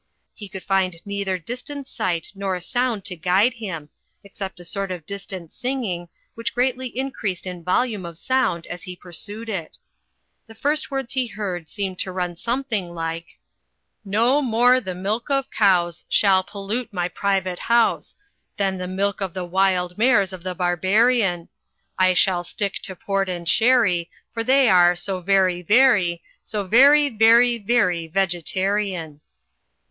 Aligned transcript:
He 0.33 0.49
could 0.49 0.63
find 0.63 0.95
neither 1.05 1.39
sight 1.85 2.31
nor 2.33 2.59
sound 2.59 3.05
to 3.05 3.15
guide 3.15 3.53
him, 3.53 3.89
except 4.23 4.59
a 4.59 4.65
sort 4.65 4.89
of 4.89 5.05
distant 5.05 5.53
singing, 5.53 6.09
which 6.33 6.55
gr^^.tly 6.55 6.91
increased 6.95 7.45
in 7.45 7.63
volume 7.63 8.03
of 8.03 8.17
sound 8.17 8.65
as 8.65 8.81
he 8.81 8.95
pursued 8.95 9.47
it. 9.47 9.77
The 10.47 10.55
first 10.55 10.89
words 10.89 11.13
he 11.13 11.27
heard 11.27 11.69
seemed 11.69 11.99
to 11.99 12.09
nm 12.09 12.35
something 12.39 12.91
like— 12.95 13.37
"No 14.19 14.41
more 14.41 14.81
the 14.81 14.95
milk 14.95 15.29
of 15.29 15.51
cows 15.51 16.03
Shall 16.09 16.41
pollute 16.43 16.91
my 16.91 17.07
private 17.07 17.59
house. 17.59 18.17
Than 18.57 18.79
the 18.79 18.87
milk 18.87 19.21
of 19.21 19.35
the 19.35 19.45
wild 19.45 19.99
mares 19.99 20.33
of 20.33 20.41
the 20.41 20.55
Barbarian; 20.55 21.47
I 21.99 22.15
will 22.27 22.43
stick 22.43 22.79
to 22.85 22.95
port 22.95 23.29
and 23.29 23.47
sherry. 23.47 24.09
For 24.33 24.43
they 24.43 24.67
are 24.67 24.95
so 24.95 25.19
very, 25.19 25.61
very. 25.61 26.23
So 26.41 26.63
very, 26.65 27.09
very, 27.09 27.59
very 27.59 28.07
Vegetarian. 28.07 29.21